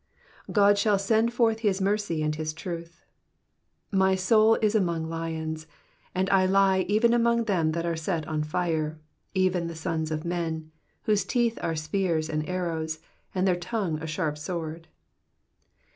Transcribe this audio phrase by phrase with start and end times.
[0.51, 3.05] God shall send forth his mercy and his truth.
[3.91, 5.67] 4 My soul is among lions:
[6.15, 8.99] a?td I lie even among them that are set on fire,
[9.35, 10.71] even the sons of men,
[11.03, 12.97] whose teeth are spears and arrows,
[13.35, 14.87] and their tongue a sharp sword.